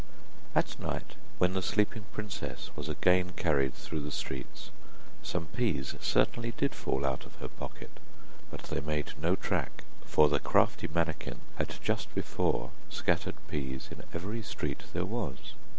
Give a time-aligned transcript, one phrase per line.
[0.55, 4.71] At night when the sleeping princess was again carried through the streets,
[5.21, 7.99] some peas certainly did fall out of her pocket,
[8.49, 14.01] but they made no track, for the crafty manikin had just before scattered peas in
[14.11, 15.53] every street there was.